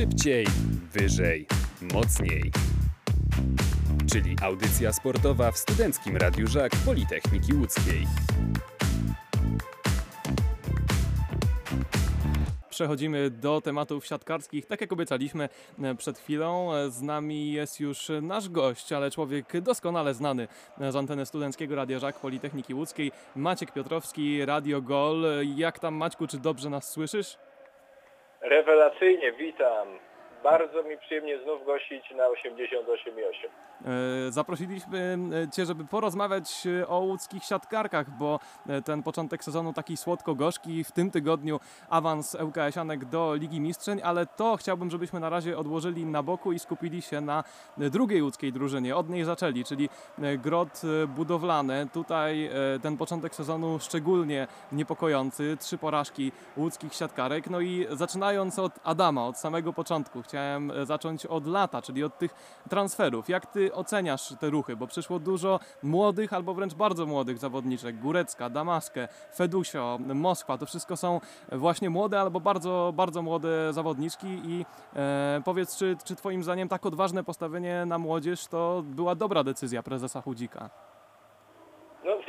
Szybciej, 0.00 0.46
wyżej, 0.92 1.46
mocniej. 1.94 2.52
Czyli 4.12 4.36
audycja 4.42 4.92
sportowa 4.92 5.52
w 5.52 5.58
Studenckim 5.58 6.16
Radiu 6.16 6.46
Żak 6.46 6.72
Politechniki 6.86 7.54
Łódzkiej. 7.54 8.06
Przechodzimy 12.70 13.30
do 13.30 13.60
tematów 13.60 14.06
siatkarskich. 14.06 14.66
Tak 14.66 14.80
jak 14.80 14.92
obiecaliśmy 14.92 15.48
e, 15.82 15.94
przed 15.94 16.18
chwilą, 16.18 16.74
e, 16.74 16.90
z 16.90 17.02
nami 17.02 17.52
jest 17.52 17.80
już 17.80 18.10
nasz 18.22 18.48
gość, 18.48 18.92
ale 18.92 19.10
człowiek 19.10 19.60
doskonale 19.60 20.14
znany 20.14 20.48
z 20.90 20.96
anteny 20.96 21.26
Studenckiego 21.26 21.74
Radia 21.74 21.98
Żak 21.98 22.20
Politechniki 22.20 22.74
Łódzkiej, 22.74 23.12
Maciek 23.36 23.72
Piotrowski, 23.72 24.44
Radio 24.44 24.82
Gol. 24.82 25.24
Jak 25.56 25.78
tam 25.78 25.94
Maćku, 25.94 26.26
czy 26.26 26.38
dobrze 26.38 26.70
nas 26.70 26.90
słyszysz? 26.90 27.36
Rewelacyjnie, 28.40 29.32
witam. 29.32 29.98
Bardzo 30.42 30.82
mi 30.82 30.98
przyjemnie 30.98 31.38
znów 31.38 31.66
gościć 31.66 32.10
na 32.10 32.24
88,8. 32.24 33.48
E, 34.28 34.32
Zaprosiliśmy 34.32 35.18
e, 35.46 35.50
Cię, 35.50 35.66
żeby 35.66 35.84
porozmawiać 35.84 36.66
e, 36.80 36.88
o 36.88 36.98
łódzkich 36.98 37.44
siatkarkach, 37.44 38.10
bo 38.10 38.40
ten 38.84 39.02
początek 39.02 39.44
sezonu 39.44 39.72
taki 39.72 39.96
słodko-gorzki, 39.96 40.84
w 40.84 40.92
tym 40.92 41.10
tygodniu 41.10 41.60
awans 41.88 42.34
ŁKS-ianek 42.34 43.04
do 43.04 43.34
Ligi 43.34 43.60
Mistrzeń, 43.60 44.00
ale 44.04 44.26
to 44.26 44.56
chciałbym, 44.56 44.90
żebyśmy 44.90 45.20
na 45.20 45.28
razie 45.28 45.58
odłożyli 45.58 46.04
na 46.06 46.22
boku 46.22 46.52
i 46.52 46.58
skupili 46.58 47.02
się 47.02 47.20
na 47.20 47.44
drugiej 47.78 48.22
łódzkiej 48.22 48.52
drużynie. 48.52 48.96
Od 48.96 49.08
niej 49.08 49.24
zaczęli, 49.24 49.64
czyli 49.64 49.88
Grot 50.38 50.82
Budowlane. 51.08 51.86
Tutaj 51.92 52.50
ten 52.82 52.96
początek 52.96 53.34
sezonu 53.34 53.78
szczególnie 53.78 54.46
niepokojący. 54.72 55.56
Trzy 55.60 55.78
porażki 55.78 56.32
łódzkich 56.56 56.94
siatkarek. 56.94 57.50
No 57.50 57.60
i 57.60 57.86
zaczynając 57.90 58.58
od 58.58 58.72
Adama, 58.84 59.26
od 59.26 59.38
samego 59.38 59.72
początku, 59.72 60.22
chciałem 60.30 60.70
e, 60.70 60.86
zacząć 60.86 61.26
od 61.26 61.46
lata, 61.46 61.82
czyli 61.82 62.04
od 62.04 62.18
tych 62.18 62.34
transferów. 62.68 63.28
Jak 63.28 63.46
Ty 63.46 63.74
oceniasz 63.74 64.34
te 64.40 64.50
ruchy? 64.50 64.76
Bo 64.76 64.86
przyszło 64.86 65.18
dużo 65.18 65.60
młodych 65.82 66.32
albo 66.32 66.54
wręcz 66.54 66.74
bardzo 66.74 67.06
młodych 67.06 67.38
zawodniczek. 67.38 67.98
Górecka, 67.98 68.50
Damaskę, 68.50 69.08
Fedusio, 69.34 69.98
Moskwa. 70.14 70.58
To 70.58 70.66
wszystko 70.66 70.96
są 70.96 71.20
właśnie 71.52 71.90
młode 71.90 72.20
albo 72.20 72.40
bardzo, 72.40 72.92
bardzo 72.96 73.22
młode 73.22 73.72
zawodniczki 73.72 74.26
i 74.26 74.66
e, 74.96 75.42
powiedz, 75.44 75.76
czy, 75.76 75.96
czy 76.04 76.16
Twoim 76.16 76.42
zdaniem 76.42 76.68
tak 76.68 76.86
odważne 76.86 77.24
postawienie 77.24 77.86
na 77.86 77.98
młodzież 77.98 78.46
to 78.46 78.82
była 78.86 79.14
dobra 79.14 79.44
decyzja 79.44 79.82
prezesa 79.82 80.22
Chudzika? 80.22 80.89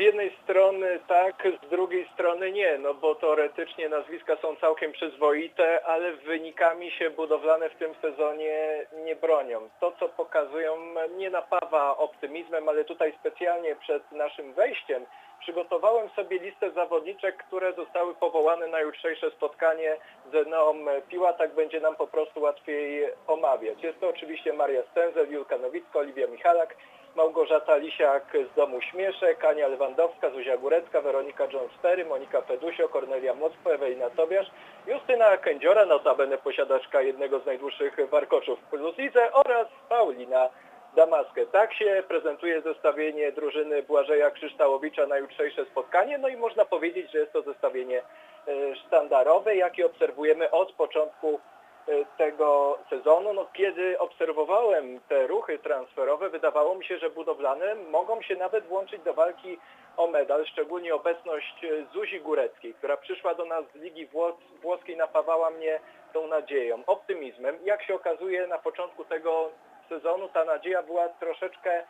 Jednej 0.02 0.32
strony 0.44 1.00
tak, 1.08 1.48
z 1.66 1.70
drugiej 1.70 2.10
strony 2.14 2.52
nie, 2.52 2.78
no 2.78 2.94
bo 2.94 3.16
teoretycznie 3.16 3.90
nazwiska 3.90 4.38
są 4.42 4.56
całkiem 4.56 4.92
przyzwoite, 4.92 5.86
ale 5.86 6.14
wynikami 6.14 6.92
się 6.92 7.10
budowlane 7.10 7.70
w 7.70 7.76
tym 7.76 7.96
sezonie 8.02 8.86
nie 9.06 9.16
bronią. 9.16 9.70
To 9.80 9.94
co 10.00 10.10
pokazują 10.10 10.78
nie 11.18 11.30
napawa 11.30 11.98
optymizmem, 11.98 12.70
ale 12.70 12.86
tutaj 12.86 13.14
specjalnie 13.20 13.76
przed 13.76 14.12
naszym 14.12 14.54
wejściem 14.54 15.06
przygotowałem 15.40 16.10
sobie 16.10 16.40
listę 16.40 16.72
zawodniczek, 16.72 17.38
które 17.38 17.74
zostały 17.74 18.16
powołane 18.16 18.68
na 18.68 18.80
jutrzejsze 18.80 19.32
spotkanie 19.32 19.98
z 20.34 20.48
Neom 20.48 20.90
Piła, 21.10 21.34
tak 21.34 21.54
będzie 21.54 21.80
nam 21.80 21.96
po 21.96 22.08
prostu 22.08 22.42
łatwiej 22.42 23.10
omawiać. 23.28 23.84
Jest 23.84 24.00
to 24.00 24.10
oczywiście 24.10 24.54
Maria 24.54 24.84
Stenzel, 24.92 25.32
Julka 25.32 25.58
Nowicka, 25.58 26.00
Oliwia 26.00 26.28
Michalak, 26.28 26.76
Małgorzata 27.16 27.78
Lisiak 27.78 28.38
z 28.52 28.56
Domu 28.56 28.82
Śmieszek, 28.82 29.46
Ania 29.46 29.68
Lewandowska, 29.68 30.30
Zuzia 30.30 30.58
Górecka, 30.58 31.02
Weronika 31.02 31.44
Jones-Pery, 31.44 32.06
Monika 32.06 32.42
Fedusio, 32.42 32.90
Kornelia 32.90 33.34
Moskwa, 33.34 33.70
Ewelina 33.70 34.10
Tobiasz, 34.10 34.52
Justyna 34.88 35.38
Kędziora, 35.38 35.86
notabene 35.86 36.38
posiadaczka 36.38 37.02
jednego 37.02 37.40
z 37.40 37.46
najdłuższych 37.46 38.10
warkoczów 38.10 38.60
Plus 38.60 38.98
Lidze 38.98 39.34
oraz 39.34 39.68
Paulina 39.90 40.50
Damaskę. 40.96 41.46
Tak 41.46 41.74
się 41.74 42.04
prezentuje 42.08 42.62
zestawienie 42.62 43.32
drużyny 43.32 43.84
Błażeja 43.84 44.32
Krzyształowicza 44.32 45.08
na 45.08 45.18
jutrzejsze 45.18 45.66
spotkanie, 45.66 46.18
no 46.18 46.28
i 46.28 46.38
można 46.38 46.66
powiedzieć, 46.66 47.12
że 47.12 47.18
jest 47.20 47.34
to 47.34 47.42
zestawienie 47.42 48.02
e, 48.48 48.76
sztandarowe, 48.76 49.56
jakie 49.56 49.86
obserwujemy 49.86 50.52
od 50.52 50.72
początku 50.72 51.40
tego 52.18 52.78
sezonu. 52.90 53.34
No, 53.34 53.48
kiedy 53.54 54.00
obserwowałem 54.00 55.00
te 55.10 55.28
ruchy 55.28 55.60
transferowe, 55.60 56.30
wydawało 56.30 56.76
mi 56.76 56.86
się, 56.86 56.98
że 56.98 57.10
budowlane 57.10 57.76
mogą 57.76 58.22
się 58.22 58.36
nawet 58.36 58.66
włączyć 58.66 59.02
do 59.02 59.14
walki 59.14 59.58
o 59.98 60.08
medal, 60.08 60.46
szczególnie 60.46 60.96
obecność 60.96 61.64
e, 61.64 61.86
Zuzi 61.94 62.22
Góreckiej, 62.22 62.74
która 62.74 62.98
przyszła 62.98 63.36
do 63.36 63.46
nas 63.46 63.66
z 63.76 63.76
Ligi 63.76 64.08
Włos- 64.08 64.60
Włoskiej, 64.62 64.98
napawała 64.98 65.50
mnie 65.50 65.80
tą 66.14 66.28
nadzieją, 66.28 66.84
optymizmem. 66.88 67.58
Jak 67.64 67.84
się 67.84 67.96
okazuje, 67.96 68.48
na 68.48 68.58
początku 68.58 69.06
tego 69.06 69.50
sezonu 69.90 70.30
ta 70.30 70.46
nadzieja 70.46 70.84
była 70.84 71.10
troszeczkę 71.10 71.84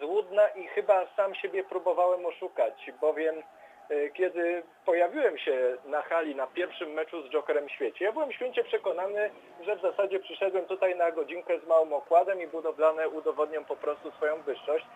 złudna 0.00 0.48
i 0.48 0.66
chyba 0.66 1.06
sam 1.16 1.34
siebie 1.34 1.64
próbowałem 1.64 2.26
oszukać, 2.26 2.90
bowiem 3.00 3.34
e, 3.38 3.42
kiedy 4.14 4.62
pojawiłem 4.86 5.38
się 5.38 5.76
na 5.84 6.02
hali 6.02 6.34
na 6.34 6.46
pierwszym 6.46 6.90
meczu 6.90 7.22
z 7.22 7.30
Jokerem 7.30 7.68
w 7.68 7.72
świecie, 7.72 8.04
ja 8.04 8.12
byłem 8.12 8.32
święcie 8.32 8.64
przekonany, 8.64 9.30
że 9.64 9.76
w 9.76 9.80
zasadzie 9.80 10.20
przyszedłem 10.20 10.66
tutaj 10.66 10.96
na 10.96 11.10
godzinkę 11.10 11.60
z 11.60 11.66
małym 11.66 11.92
okładem 11.92 12.42
i 12.42 12.46
budowlane 12.46 13.08
udowodnią 13.08 13.64
po 13.64 13.76
prostu 13.76 14.10
swoją 14.10 14.42
wyższość. 14.42 14.86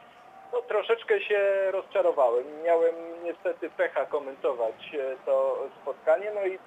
No 0.52 0.62
troszeczkę 0.62 1.20
się 1.20 1.70
rozczarowałem. 1.70 2.62
Miałem 2.62 2.94
niestety 3.25 3.70
pecha 3.70 4.06
komentować 4.06 4.94
e, 4.94 5.16
to 5.26 5.69
spotkanie, 5.82 6.31
no 6.34 6.47
i 6.47 6.58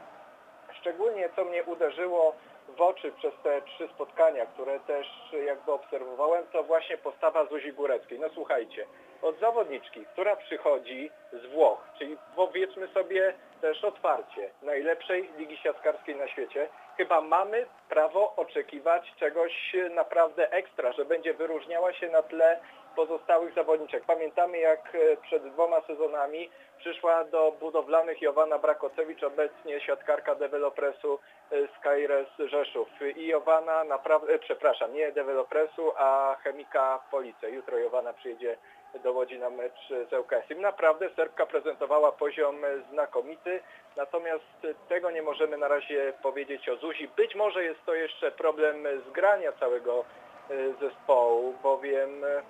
szczególnie 0.80 1.30
co 1.36 1.46
mnie 1.46 1.64
uderzyło 1.64 2.36
w 2.78 2.82
oczy 2.82 3.12
przez 3.12 3.34
te 3.44 3.62
trzy 3.62 3.88
spotkania, 3.88 4.46
które 4.46 4.80
też 4.80 5.08
jakby 5.46 5.72
obserwowałem, 5.72 6.44
to 6.52 6.64
właśnie 6.64 6.98
postawa 6.98 7.46
Zuzi 7.46 7.74
Góreckiej. 7.74 8.20
No 8.20 8.28
słuchajcie, 8.34 8.86
od 9.26 9.40
zawodniczki, 9.40 10.06
która 10.06 10.36
przychodzi 10.36 11.12
z 11.34 11.46
Włoch, 11.46 11.88
czyli 11.98 12.18
powiedzmy 12.36 12.88
sobie 12.88 13.34
też 13.62 13.84
otwarcie, 13.84 14.50
najlepszej 14.62 15.30
ligi 15.38 15.58
siatkarskiej 15.58 16.16
na 16.16 16.28
świecie, 16.28 16.68
chyba 16.98 17.22
mamy 17.22 17.66
prawo 17.90 18.36
oczekiwać 18.36 19.14
czegoś 19.20 19.76
naprawdę 19.96 20.52
ekstra, 20.52 20.92
że 20.92 21.06
będzie 21.06 21.34
wyróżniała 21.34 21.94
się 21.94 22.10
na 22.10 22.22
tle 22.22 22.60
pozostałych 22.96 23.54
zawodniczek. 23.54 24.04
Pamiętamy 24.08 24.58
jak 24.58 24.96
e, 24.96 25.18
przed 25.18 25.48
dwoma 25.48 25.82
sezonami 25.82 26.50
przyszła 26.78 27.24
do 27.24 27.52
budowlanych 27.60 28.22
Jowanna 28.22 28.60
Brakocewicz, 28.60 29.24
obecnie 29.24 29.82
siatkarka 29.82 30.36
dewelopresu 30.36 31.20
e, 31.52 31.56
Skyres 31.80 32.28
Rzeszów. 32.40 32.90
I 33.16 33.28
Jowanna 33.28 33.84
naprawdę, 33.84 34.34
e, 34.34 34.40
przepraszam, 34.40 34.94
nie 34.94 35.12
dewelopresu, 35.12 35.92
a 35.98 36.36
chemika 36.44 37.00
Police. 37.12 37.50
Jutro 37.50 37.78
Jowanna 37.78 38.14
przyjedzie 38.14 38.58
do 39.04 39.12
Łodzi 39.12 39.40
na 39.40 39.50
mecz 39.50 39.90
z 40.10 40.14
ŁKS-em. 40.14 40.62
Naprawdę 40.62 41.10
Serbka 41.16 41.46
prezentowała 41.46 42.12
poziom 42.12 42.56
znakomity, 42.92 43.60
natomiast 43.98 44.68
tego 44.90 45.12
nie 45.12 45.22
możemy 45.22 45.58
na 45.58 45.68
razie 45.68 46.14
powiedzieć 46.22 46.70
o 46.70 46.76
Zuzi. 46.76 47.08
Być 47.08 47.36
może 47.36 47.64
jest 47.64 47.86
to 47.86 47.94
jeszcze 47.94 48.32
problem 48.32 48.88
zgrania 49.10 49.52
całego 49.52 50.06
e, 50.50 50.74
zespołu, 50.82 51.54
bowiem 51.64 52.24
e, 52.24 52.42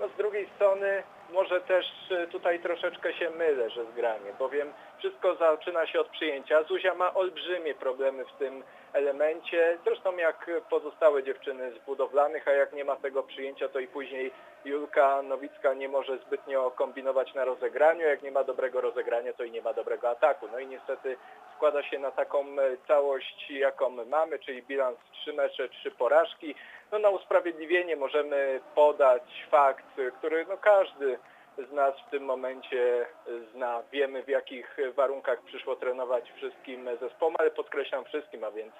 no 0.00 0.08
z 0.08 0.16
drugiej 0.16 0.48
strony 0.56 1.02
może 1.32 1.60
też 1.60 1.86
e, 2.10 2.26
tutaj 2.26 2.60
troszeczkę 2.60 3.12
się 3.12 3.30
mylę, 3.30 3.70
że 3.70 3.84
zgranie, 3.84 4.32
bowiem 4.38 4.72
wszystko 4.98 5.34
zaczyna 5.34 5.86
się 5.86 6.00
od 6.00 6.08
przyjęcia. 6.08 6.62
Zuzia 6.62 6.94
ma 6.94 7.14
olbrzymie 7.14 7.74
problemy 7.74 8.24
w 8.24 8.32
tym 8.38 8.62
elemencie, 8.92 9.78
zresztą 9.84 10.16
jak 10.16 10.50
pozostałe 10.70 11.22
dziewczyny 11.22 11.72
z 11.72 11.78
budowlanych, 11.78 12.48
a 12.48 12.52
jak 12.52 12.72
nie 12.72 12.84
ma 12.84 12.96
tego 12.96 13.22
przyjęcia, 13.22 13.68
to 13.68 13.78
i 13.80 13.86
później 13.86 14.32
Julka 14.64 15.22
Nowicka 15.22 15.74
nie 15.74 15.88
może 15.88 16.18
zbytnio 16.18 16.70
kombinować 16.70 17.34
na 17.34 17.44
rozegraniu, 17.44 18.06
jak 18.06 18.22
nie 18.22 18.30
ma 18.30 18.44
dobrego 18.44 18.80
rozegrania, 18.80 19.32
to 19.32 19.44
i 19.44 19.50
nie 19.50 19.62
ma 19.62 19.72
dobrego 19.72 20.10
ataku. 20.10 20.48
No 20.52 20.58
i 20.58 20.66
niestety 20.66 21.16
składa 21.56 21.82
się 21.82 21.98
na 21.98 22.10
taką 22.10 22.40
e, 22.40 22.76
całość, 22.88 23.50
jaką 23.50 23.90
mamy, 23.90 24.38
czyli 24.38 24.62
bilans 24.62 24.98
3 25.12 25.32
mecze, 25.32 25.68
3 25.68 25.90
porażki. 25.90 26.54
No 26.92 26.98
na 26.98 27.08
usprawiedliwienie 27.08 27.96
możemy 27.96 28.60
podać 28.74 29.46
fakt, 29.50 29.86
który 30.18 30.46
no 30.48 30.56
każdy 30.56 31.18
z 31.58 31.72
nas 31.72 31.94
w 32.06 32.10
tym 32.10 32.24
momencie 32.24 33.06
zna. 33.52 33.82
Wiemy 33.92 34.22
w 34.22 34.28
jakich 34.28 34.76
warunkach 34.94 35.42
przyszło 35.42 35.76
trenować 35.76 36.32
wszystkim 36.32 36.88
zespołom, 37.00 37.34
ale 37.38 37.50
podkreślam 37.50 38.04
wszystkim, 38.04 38.44
a 38.44 38.50
więc 38.50 38.72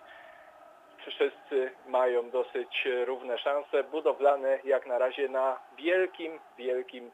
wszyscy 1.11 1.71
mają 1.87 2.31
dosyć 2.31 2.89
równe 3.05 3.39
szanse, 3.39 3.85
budowlane 3.85 4.59
jak 4.65 4.87
na 4.87 4.99
razie 4.99 5.29
na 5.29 5.59
wielkim, 5.77 6.41
wielkim 6.59 7.11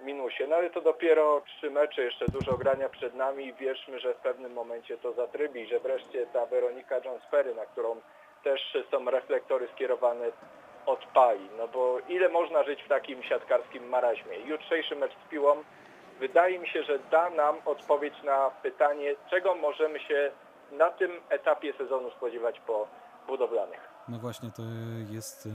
minusie. 0.00 0.46
No 0.48 0.56
ale 0.56 0.70
to 0.70 0.80
dopiero 0.80 1.42
trzy 1.46 1.70
mecze, 1.70 2.02
jeszcze 2.02 2.24
dużo 2.26 2.56
grania 2.56 2.88
przed 2.88 3.14
nami 3.14 3.46
i 3.46 3.52
wierzmy, 3.52 4.00
że 4.00 4.14
w 4.14 4.18
pewnym 4.18 4.52
momencie 4.52 4.98
to 4.98 5.12
zatrybi, 5.12 5.66
że 5.66 5.80
wreszcie 5.80 6.26
ta 6.26 6.46
Weronika 6.46 6.96
Jones-Perry, 6.96 7.54
na 7.54 7.66
którą 7.66 8.00
też 8.44 8.76
są 8.90 9.10
reflektory 9.10 9.68
skierowane 9.74 10.26
odpali. 10.86 11.48
No 11.58 11.68
bo 11.68 11.98
ile 12.08 12.28
można 12.28 12.62
żyć 12.62 12.82
w 12.82 12.88
takim 12.88 13.22
siatkarskim 13.22 13.88
maraźmie? 13.88 14.36
Jutrzejszy 14.38 14.96
mecz 14.96 15.12
z 15.12 15.28
piłą 15.30 15.64
wydaje 16.20 16.58
mi 16.58 16.68
się, 16.68 16.82
że 16.82 16.98
da 16.98 17.30
nam 17.30 17.56
odpowiedź 17.64 18.22
na 18.22 18.50
pytanie, 18.62 19.14
czego 19.30 19.54
możemy 19.54 20.00
się 20.00 20.30
na 20.72 20.90
tym 20.90 21.20
etapie 21.28 21.72
sezonu 21.72 22.10
spodziewać 22.10 22.60
po 22.60 22.88
budowlanych. 23.30 23.88
No 24.08 24.18
właśnie, 24.18 24.50
to 24.50 24.62
jest 25.10 25.46
e, 25.46 25.50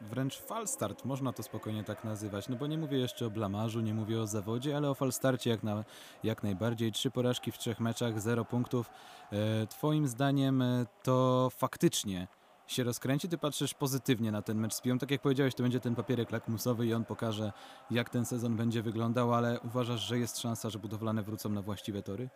wręcz 0.00 0.38
falstart, 0.38 1.04
można 1.04 1.32
to 1.32 1.42
spokojnie 1.42 1.84
tak 1.84 2.04
nazywać. 2.04 2.48
No 2.48 2.56
bo 2.56 2.66
nie 2.66 2.78
mówię 2.78 2.98
jeszcze 2.98 3.26
o 3.26 3.30
blamarzu, 3.30 3.80
nie 3.80 3.94
mówię 3.94 4.20
o 4.20 4.26
zawodzie, 4.26 4.76
ale 4.76 4.90
o 4.90 4.94
falstarcie 4.94 5.50
jak, 5.50 5.62
na, 5.62 5.84
jak 6.24 6.42
najbardziej. 6.42 6.92
Trzy 6.92 7.10
porażki 7.10 7.52
w 7.52 7.58
trzech 7.58 7.80
meczach, 7.80 8.20
zero 8.20 8.44
punktów. 8.44 8.90
E, 9.32 9.66
Twoim 9.66 10.08
zdaniem 10.08 10.62
e, 10.62 10.86
to 11.02 11.48
faktycznie 11.50 12.26
się 12.66 12.84
rozkręci? 12.84 13.28
Ty 13.28 13.38
patrzysz 13.38 13.74
pozytywnie 13.74 14.32
na 14.32 14.42
ten 14.42 14.58
mecz 14.58 14.74
z 14.74 14.80
Piją. 14.80 14.98
Tak 14.98 15.10
jak 15.10 15.20
powiedziałeś, 15.22 15.54
to 15.54 15.62
będzie 15.62 15.80
ten 15.80 15.94
papierek 15.94 16.30
lakmusowy 16.30 16.86
i 16.86 16.94
on 16.94 17.04
pokaże, 17.04 17.52
jak 17.90 18.10
ten 18.10 18.24
sezon 18.24 18.56
będzie 18.56 18.82
wyglądał, 18.82 19.34
ale 19.34 19.60
uważasz, 19.60 20.00
że 20.00 20.18
jest 20.18 20.40
szansa, 20.40 20.70
że 20.70 20.78
budowlane 20.78 21.22
wrócą 21.22 21.48
na 21.48 21.62
właściwe 21.62 22.02
tory? 22.02 22.28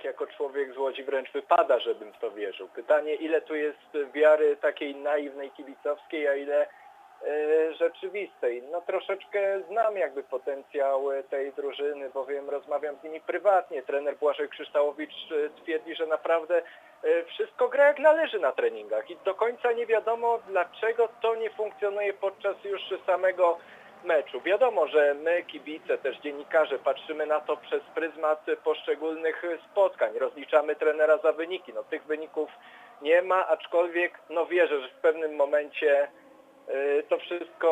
Tak, 0.00 0.04
jako 0.04 0.26
człowiek 0.26 0.74
z 0.74 0.76
Łodzi 0.76 1.04
wręcz 1.04 1.32
wypada, 1.32 1.78
żebym 1.78 2.12
w 2.12 2.18
to 2.18 2.30
wierzył. 2.30 2.68
Pytanie, 2.68 3.14
ile 3.14 3.40
tu 3.40 3.54
jest 3.54 3.96
wiary 4.14 4.56
takiej 4.56 4.96
naiwnej 4.96 5.50
kibicowskiej, 5.50 6.28
a 6.28 6.34
ile 6.34 6.66
e, 6.66 7.74
rzeczywistej. 7.74 8.62
No 8.72 8.80
troszeczkę 8.80 9.60
znam 9.68 9.96
jakby 9.96 10.22
potencjał 10.22 11.12
e, 11.12 11.22
tej 11.22 11.52
drużyny, 11.52 12.10
bowiem 12.10 12.50
rozmawiam 12.50 12.96
z 12.96 13.02
nimi 13.02 13.20
prywatnie. 13.20 13.82
Trener 13.82 14.16
Błażej 14.16 14.48
Krzyształowicz 14.48 15.32
e, 15.32 15.62
twierdzi, 15.62 15.94
że 15.94 16.06
naprawdę 16.06 16.62
wszystko 17.26 17.68
gra 17.68 17.86
jak 17.86 17.98
należy 17.98 18.38
na 18.38 18.52
treningach 18.52 19.10
i 19.10 19.16
do 19.24 19.34
końca 19.34 19.72
nie 19.72 19.86
wiadomo, 19.86 20.38
dlaczego 20.48 21.08
to 21.22 21.34
nie 21.34 21.50
funkcjonuje 21.50 22.12
podczas 22.12 22.64
już 22.64 22.82
samego 23.06 23.58
meczu. 24.04 24.40
Wiadomo, 24.40 24.86
że 24.86 25.14
my, 25.14 25.42
kibice, 25.42 25.98
też 25.98 26.18
dziennikarze, 26.18 26.78
patrzymy 26.78 27.26
na 27.26 27.40
to 27.40 27.56
przez 27.56 27.82
pryzmat 27.94 28.46
poszczególnych 28.64 29.42
spotkań. 29.70 30.18
Rozliczamy 30.18 30.76
trenera 30.76 31.18
za 31.18 31.32
wyniki. 31.32 31.72
No 31.74 31.82
tych 31.82 32.04
wyników 32.04 32.50
nie 33.02 33.22
ma, 33.22 33.48
aczkolwiek 33.48 34.18
no 34.30 34.46
wierzę, 34.46 34.80
że 34.80 34.88
w 34.88 35.00
pewnym 35.00 35.36
momencie 35.36 36.08
to 37.08 37.18
wszystko 37.18 37.68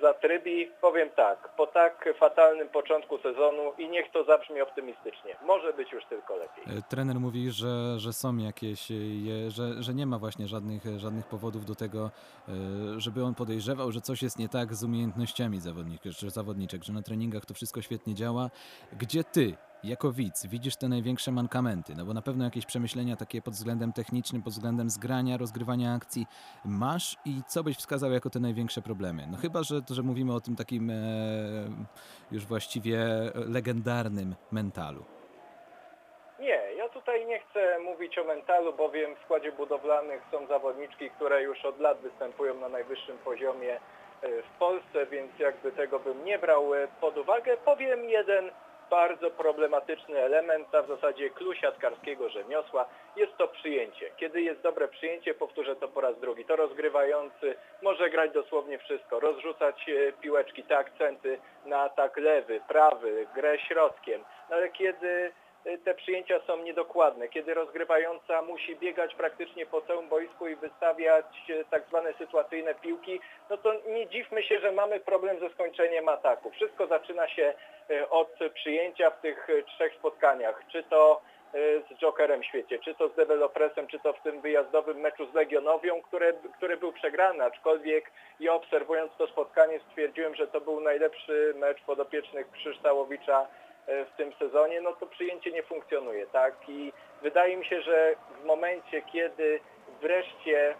zatrybi. 0.00 0.70
Powiem 0.80 1.10
tak, 1.16 1.48
po 1.56 1.66
tak 1.66 2.08
fatalnym 2.18 2.68
początku 2.68 3.18
sezonu 3.18 3.72
i 3.78 3.88
niech 3.88 4.10
to 4.10 4.24
zabrzmi 4.24 4.60
optymistycznie. 4.60 5.36
Może 5.46 5.72
być 5.72 5.92
już 5.92 6.04
tylko 6.04 6.36
lepiej. 6.36 6.78
E, 6.78 6.82
Trener 6.88 7.20
mówi, 7.20 7.50
że, 7.50 7.98
że 7.98 8.12
są 8.12 8.36
jakieś, 8.36 8.90
e, 8.90 8.94
że, 9.50 9.82
że 9.82 9.94
nie 9.94 10.06
ma 10.06 10.18
właśnie 10.18 10.48
żadnych, 10.48 10.86
e, 10.86 10.98
żadnych 10.98 11.26
powodów 11.26 11.64
do 11.64 11.74
tego, 11.74 12.10
e, 12.48 12.52
żeby 13.00 13.24
on 13.24 13.34
podejrzewał, 13.34 13.92
że 13.92 14.00
coś 14.00 14.22
jest 14.22 14.38
nie 14.38 14.48
tak 14.48 14.74
z 14.74 14.84
umiejętnościami 14.84 15.60
zawodniczek, 16.28 16.82
że 16.84 16.92
na 16.92 17.02
treningach 17.02 17.46
to 17.46 17.54
wszystko 17.54 17.82
świetnie 17.82 18.14
działa. 18.14 18.50
Gdzie 18.92 19.24
ty, 19.24 19.56
jako 19.84 20.12
widz, 20.12 20.46
widzisz 20.46 20.76
te 20.76 20.88
największe 20.88 21.32
mankamenty? 21.32 21.94
No 21.96 22.04
bo 22.04 22.14
na 22.14 22.22
pewno 22.22 22.44
jakieś 22.44 22.66
przemyślenia 22.66 23.16
takie 23.16 23.42
pod 23.42 23.54
względem 23.54 23.92
technicznym, 23.92 24.42
pod 24.42 24.52
względem 24.52 24.90
zgrania, 24.90 25.36
rozgrywania 25.36 25.94
akcji 25.94 26.26
masz 26.64 27.16
i 27.24 27.42
co 27.46 27.64
byś 27.64 27.76
wskazał 27.76 28.12
jako 28.12 28.30
te 28.30 28.40
największe 28.40 28.82
problemy? 28.82 29.26
No 29.30 29.38
chyba, 29.38 29.62
że, 29.62 29.80
że 29.90 30.02
mówimy 30.02 30.34
o 30.34 30.40
tym 30.40 30.56
takim 30.56 30.90
e, 30.90 30.94
już 32.32 32.46
właściwie 32.46 32.98
legendarnym 33.34 34.34
mentalu. 34.52 35.04
Nie, 36.40 36.60
ja 36.76 36.88
tutaj 36.88 37.26
nie 37.26 37.38
chcę 37.38 37.78
mówić 37.78 38.18
o 38.18 38.24
mentalu, 38.24 38.72
bowiem 38.72 39.16
w 39.16 39.24
składzie 39.24 39.52
budowlanych 39.52 40.22
są 40.30 40.46
zawodniczki, 40.46 41.10
które 41.10 41.42
już 41.42 41.64
od 41.64 41.80
lat 41.80 41.98
występują 41.98 42.54
na 42.54 42.68
najwyższym 42.68 43.18
poziomie 43.18 43.74
e, 43.76 43.80
w 44.42 44.58
Polsce, 44.58 45.06
więc 45.06 45.38
jakby 45.38 45.72
tego 45.72 45.98
bym 45.98 46.24
nie 46.24 46.38
brał 46.38 46.74
e, 46.74 46.88
pod 47.00 47.18
uwagę. 47.18 47.56
Powiem 47.56 48.04
jeden 48.04 48.50
bardzo 48.92 49.30
problematyczny 49.30 50.18
element, 50.18 50.74
a 50.74 50.82
w 50.82 50.88
zasadzie 50.88 51.30
clue 51.30 51.54
siatkarskiego 51.54 52.28
rzemiosła, 52.28 52.86
jest 53.16 53.36
to 53.36 53.48
przyjęcie. 53.48 54.10
Kiedy 54.16 54.42
jest 54.42 54.60
dobre 54.60 54.88
przyjęcie, 54.88 55.34
powtórzę 55.34 55.76
to 55.76 55.88
po 55.88 56.00
raz 56.00 56.20
drugi, 56.20 56.44
to 56.44 56.56
rozgrywający 56.56 57.54
może 57.82 58.10
grać 58.10 58.30
dosłownie 58.32 58.78
wszystko, 58.78 59.20
rozrzucać 59.20 59.88
e, 59.88 60.12
piłeczki, 60.12 60.62
te 60.62 60.78
akcenty 60.78 61.38
na 61.66 61.78
atak 61.80 62.16
lewy, 62.16 62.60
prawy, 62.68 63.26
grę 63.34 63.58
środkiem, 63.58 64.24
no 64.50 64.56
ale 64.56 64.68
kiedy 64.68 65.32
y, 65.66 65.78
te 65.84 65.94
przyjęcia 65.94 66.40
są 66.46 66.56
niedokładne, 66.56 67.28
kiedy 67.28 67.54
rozgrywająca 67.54 68.42
musi 68.42 68.76
biegać 68.76 69.14
praktycznie 69.14 69.66
po 69.66 69.80
całym 69.80 70.08
boisku 70.08 70.48
i 70.48 70.56
wystawiać 70.56 71.26
y, 71.50 71.64
tak 71.70 71.82
zwane 71.88 72.12
sytuacyjne 72.12 72.74
piłki, 72.74 73.20
no 73.50 73.56
to 73.56 73.74
nie 73.86 74.06
dziwmy 74.06 74.42
się, 74.42 74.60
że 74.60 74.72
mamy 74.72 75.00
problem 75.00 75.40
ze 75.40 75.50
skończeniem 75.50 76.08
ataku. 76.08 76.50
Wszystko 76.50 76.86
zaczyna 76.86 77.28
się 77.28 77.54
od 78.10 78.38
przyjęcia 78.54 79.10
w 79.10 79.20
tych 79.20 79.50
y, 79.50 79.62
trzech 79.62 79.94
spotkaniach, 79.94 80.62
czy 80.68 80.82
to 80.82 81.20
y, 81.54 81.82
z 81.90 81.98
Jokerem 81.98 82.42
w 82.42 82.44
świecie, 82.44 82.78
czy 82.78 82.94
to 82.94 83.08
z 83.08 83.14
Developresem, 83.14 83.86
czy 83.86 83.98
to 83.98 84.12
w 84.12 84.22
tym 84.22 84.40
wyjazdowym 84.40 85.00
meczu 85.00 85.26
z 85.30 85.34
Legionowią, 85.34 86.02
które, 86.02 86.32
który 86.56 86.76
był 86.76 86.92
przegrany, 86.92 87.44
aczkolwiek 87.44 88.10
ja 88.40 88.54
obserwując 88.54 89.12
to 89.18 89.26
spotkanie 89.26 89.80
stwierdziłem, 89.88 90.34
że 90.34 90.46
to 90.46 90.60
był 90.60 90.80
najlepszy 90.80 91.54
mecz 91.56 91.82
podopiecznych 91.82 92.50
Krzyształowicza 92.50 93.46
e, 93.86 94.04
w 94.04 94.10
tym 94.16 94.32
sezonie, 94.38 94.80
no 94.80 94.92
to 94.92 95.06
przyjęcie 95.06 95.52
nie 95.52 95.62
funkcjonuje, 95.62 96.26
tak? 96.26 96.54
I 96.68 96.92
wydaje 97.22 97.56
mi 97.56 97.64
się, 97.64 97.82
że 97.82 98.14
w 98.42 98.44
momencie, 98.44 99.02
kiedy 99.02 99.60
wreszcie 100.00 100.74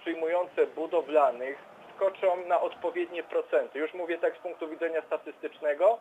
przyjmujące 0.00 0.66
budowlanych 0.66 1.73
skoczą 1.96 2.36
na 2.46 2.60
odpowiednie 2.60 3.22
procenty, 3.22 3.78
już 3.78 3.94
mówię 3.94 4.18
tak 4.18 4.36
z 4.36 4.38
punktu 4.38 4.68
widzenia 4.68 5.02
statystycznego, 5.02 5.98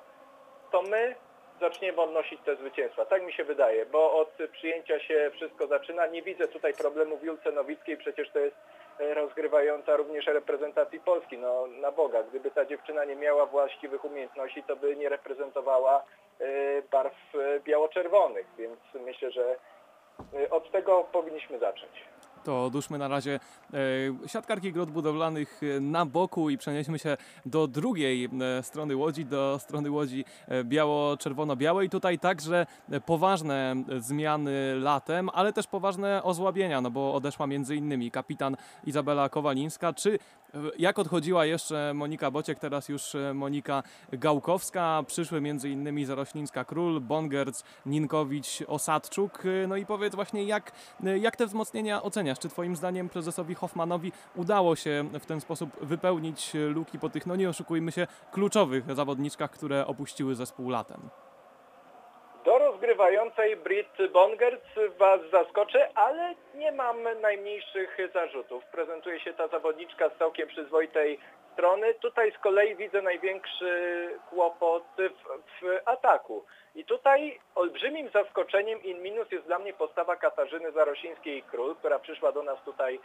to 0.72 0.82
my 0.82 1.16
zaczniemy 1.60 2.02
odnosić 2.02 2.42
te 2.46 2.56
zwycięstwa. 2.56 3.06
Tak 3.06 3.24
mi 3.24 3.34
się 3.34 3.44
wydaje, 3.44 3.86
bo 3.86 4.14
od 4.14 4.38
przyjęcia 4.52 5.00
się 5.00 5.32
wszystko 5.34 5.68
zaczyna. 5.68 6.08
Nie 6.08 6.22
widzę 6.22 6.48
tutaj 6.48 6.74
problemu 6.74 7.18
w 7.18 7.24
Julce 7.24 7.52
Nowickiej, 7.52 7.98
przecież 7.98 8.30
to 8.30 8.40
jest 8.40 8.56
e, 9.00 9.14
rozgrywająca 9.14 9.96
również 9.98 10.26
reprezentacji 10.26 11.00
Polski. 11.00 11.38
No 11.38 11.68
na 11.68 11.92
Boga, 11.92 12.24
gdyby 12.24 12.52
ta 12.52 12.66
dziewczyna 12.66 13.06
nie 13.06 13.16
miała 13.16 13.46
właściwych 13.46 14.06
umiejętności, 14.06 14.64
to 14.64 14.76
by 14.76 14.96
nie 14.96 15.10
reprezentowała 15.10 16.04
e, 16.40 16.46
barw 16.92 17.14
e, 17.36 17.60
biało-czerwonych, 17.60 18.46
więc 18.58 18.80
myślę, 19.06 19.32
że 19.32 19.56
od 20.50 20.72
tego 20.72 21.04
powinniśmy 21.12 21.60
zacząć. 21.60 22.13
To 22.44 22.66
odłóżmy 22.66 22.98
na 22.98 23.08
razie 23.08 23.40
e, 23.74 23.78
siatkarki 24.28 24.72
grot 24.72 24.92
budowlanych 24.92 25.62
e, 25.64 25.80
na 25.80 26.06
boku 26.06 26.50
i 26.50 26.58
przenieśmy 26.58 27.00
się 27.00 27.18
do 27.46 27.68
drugiej 27.68 28.30
e, 28.60 28.64
strony 28.64 28.96
łodzi, 28.96 29.26
do 29.26 29.60
strony 29.60 29.92
łodzi 29.92 30.26
biało-czerwono-białej. 30.64 31.90
Tutaj 31.90 32.20
także 32.20 32.66
poważne 33.06 33.76
zmiany 34.00 34.76
latem, 34.76 35.30
ale 35.34 35.54
też 35.54 35.68
poważne 35.68 36.24
osłabienia, 36.24 36.82
no 36.82 36.92
bo 36.92 37.14
odeszła 37.14 37.48
między 37.48 37.76
innymi 37.76 38.12
kapitan 38.12 38.58
Izabela 38.84 39.30
Kowalińska, 39.30 39.94
czy 39.94 40.20
jak 40.78 41.00
odchodziła 41.00 41.46
jeszcze 41.46 41.92
Monika 41.94 42.32
Bociek, 42.32 42.60
teraz 42.60 42.90
już 42.90 43.16
e, 43.16 43.34
Monika 43.34 43.84
Gałkowska, 44.12 45.04
przyszły 45.08 45.42
między 45.42 45.70
innymi 45.70 46.06
Zaroślińska-Król, 46.06 47.00
Bongerc, 47.00 47.64
Ninkowicz, 47.86 48.64
Osadczuk. 48.68 49.44
E, 49.46 49.68
No 49.68 49.76
i 49.76 49.86
powiedz 49.86 50.16
właśnie, 50.16 50.44
jak, 50.44 50.72
e, 51.04 51.18
jak 51.18 51.36
te 51.36 51.48
wzmocnienia 51.48 52.04
oceniasz? 52.04 52.40
Czy 52.40 52.50
twoim 52.50 52.76
zdaniem 52.76 53.10
prezesowi 53.10 53.56
Hoffmanowi 53.56 54.12
udało 54.36 54.76
się 54.76 55.10
w 55.14 55.26
ten 55.26 55.42
sposób 55.42 55.70
wypełnić 55.82 56.52
luki 56.70 57.00
po 57.00 57.10
tych, 57.10 57.26
no 57.26 57.36
nie 57.36 57.50
oszukujmy 57.50 57.92
się, 57.92 58.08
kluczowych 58.32 58.96
zawodniczkach, 58.96 59.52
które 59.52 59.88
opuściły 59.88 60.36
zespół 60.36 60.70
latem? 60.70 61.10
Rozgrywającej 63.04 63.56
Brit 63.58 64.12
Bongerc 64.14 64.64
Was 64.98 65.20
zaskoczę, 65.32 65.90
ale 65.96 66.36
nie 66.56 66.72
mam 66.72 66.98
najmniejszych 67.22 67.98
zarzutów. 68.14 68.66
Prezentuje 68.66 69.20
się 69.20 69.34
ta 69.34 69.48
zawodniczka 69.48 70.10
z 70.10 70.18
całkiem 70.20 70.48
przyzwoitej 70.48 71.20
strony. 71.54 71.94
Tutaj 71.94 72.32
z 72.32 72.38
kolei 72.38 72.76
widzę 72.76 73.02
największy 73.02 73.74
kłopot 74.30 74.84
w, 74.98 75.66
w 75.66 75.80
ataku. 75.86 76.46
I 76.76 76.86
tutaj 76.86 77.40
olbrzymim 77.56 78.10
zaskoczeniem 78.10 78.84
in 78.84 79.02
minus 79.02 79.32
jest 79.32 79.46
dla 79.46 79.60
mnie 79.60 79.74
postawa 79.74 80.16
Katarzyny 80.16 80.72
Zarosińskiej-Król, 80.72 81.76
która 81.76 82.00
przyszła 82.00 82.32
do 82.32 82.44
nas 82.44 82.64
tutaj 82.66 82.96
e, 82.96 83.00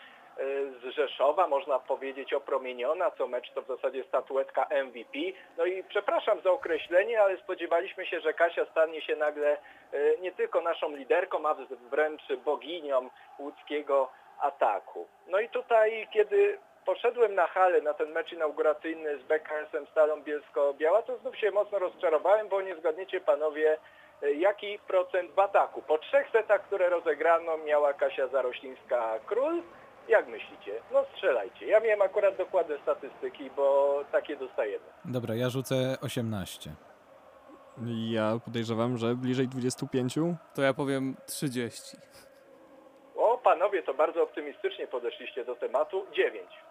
z 0.81 0.95
Rzeszowa, 0.95 1.49
można 1.49 1.79
powiedzieć 1.79 2.35
opromieniona, 2.35 3.11
co 3.11 3.27
mecz 3.27 3.51
to 3.53 3.63
w 3.63 3.67
zasadzie 3.67 4.05
statuetka 4.05 4.67
MVP. 4.85 5.19
No 5.59 5.65
i 5.65 5.85
przepraszam 5.85 6.41
za 6.41 6.51
określenie, 6.51 7.23
ale 7.23 7.37
spodziewaliśmy 7.37 8.07
się, 8.07 8.21
że 8.21 8.35
Kasia 8.35 8.67
stanie 8.67 9.03
się 9.03 9.17
nagle 9.17 9.57
e, 9.93 10.19
nie 10.21 10.33
tylko 10.33 10.61
naszą 10.61 10.97
liderką, 10.97 11.49
a 11.49 11.55
wręcz 11.91 12.23
boginią 12.45 13.11
łódzkiego 13.39 14.09
ataku. 14.41 15.07
No 15.27 15.41
i 15.41 15.49
tutaj, 15.49 16.09
kiedy 16.13 16.59
poszedłem 16.89 17.35
na 17.35 17.47
halę 17.47 17.81
na 17.83 17.95
ten 17.95 18.13
mecz 18.13 18.33
inauguracyjny 18.33 19.19
z 19.19 19.23
BKS-em 19.23 19.87
Stalą 19.87 20.23
Bielsko-Biała, 20.23 21.03
to 21.03 21.19
znów 21.19 21.37
się 21.37 21.51
mocno 21.51 21.79
rozczarowałem, 21.79 22.49
bo 22.49 22.63
nie 22.63 22.77
zgadniecie 22.77 23.21
panowie, 23.21 23.79
e, 24.23 24.33
jaki 24.33 24.79
procent 24.79 25.31
w 25.33 25.39
ataku. 25.39 25.83
Po 25.83 25.99
trzech 25.99 26.31
setach, 26.33 26.63
które 26.67 26.89
rozegrano, 26.89 27.59
miała 27.59 27.93
Kasia 27.93 28.27
Zaroślińska-Król. 28.27 29.63
Jak 30.09 30.29
myślicie? 30.29 30.73
No 30.93 31.05
strzelajcie. 31.13 31.67
Ja 31.67 31.81
miałem 31.81 32.03
akurat 32.03 32.37
dokładne 32.37 32.79
statystyki, 32.83 33.51
bo 33.57 33.99
takie 34.13 34.37
dostajemy. 34.37 34.85
Dobra, 35.05 35.35
ja 35.35 35.51
rzucę 35.51 35.75
18. 36.03 36.71
Ja 38.11 38.39
podejrzewam, 38.45 38.99
że 38.99 39.15
bliżej 39.15 39.49
25. 39.49 40.15
To 40.55 40.63
ja 40.63 40.75
powiem 40.75 41.17
30. 41.27 41.97
O, 43.17 43.39
panowie 43.39 43.83
to 43.83 43.95
bardzo 43.95 44.23
optymistycznie 44.23 44.87
podeszliście 44.87 45.45
do 45.45 45.55
tematu. 45.55 46.07
9. 46.13 46.68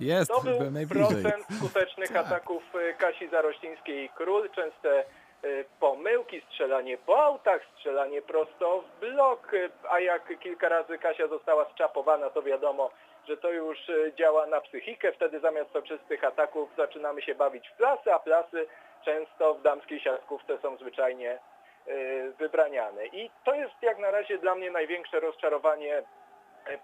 Jest, 0.00 0.30
To 0.30 0.40
był 0.40 0.70
najbliżej. 0.70 1.22
procent 1.22 1.44
skutecznych 1.58 2.08
Tak. 2.08 2.26
ataków 2.26 2.62
y, 2.74 2.94
Kasi 2.98 3.28
Zarościńskiej 3.28 4.08
Król. 4.14 4.50
Częste 4.50 5.04
y, 5.44 5.64
pomyłki, 5.80 6.40
strzelanie 6.40 6.98
po 6.98 7.22
autach, 7.24 7.60
strzelanie 7.74 8.22
prosto 8.22 8.82
w 8.82 9.00
blok, 9.00 9.54
y, 9.54 9.70
a 9.90 10.00
jak 10.00 10.38
kilka 10.40 10.68
razy 10.68 10.98
Kasia 10.98 11.26
została 11.28 11.70
zczapowana, 11.72 12.30
to 12.30 12.42
wiadomo, 12.42 12.90
że 13.28 13.36
to 13.36 13.50
już 13.50 13.78
działa 14.18 14.46
na 14.46 14.60
psychikę. 14.60 15.12
Wtedy 15.12 15.40
zamiast 15.40 15.72
soczystych 15.72 16.24
ataków 16.24 16.70
zaczynamy 16.76 17.22
się 17.22 17.34
bawić 17.34 17.68
w 17.68 17.72
plasy, 17.72 18.12
a 18.12 18.18
plasy 18.18 18.66
często 19.04 19.54
w 19.54 19.62
damskiej 19.62 20.00
siatkówce 20.00 20.58
są 20.62 20.76
zwyczajnie 20.76 21.38
wybraniane. 22.38 23.06
I 23.06 23.30
to 23.44 23.54
jest 23.54 23.74
jak 23.82 23.98
na 23.98 24.10
razie 24.10 24.38
dla 24.38 24.54
mnie 24.54 24.70
największe 24.70 25.20
rozczarowanie 25.20 26.02